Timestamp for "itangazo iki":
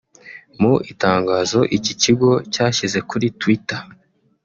0.91-1.93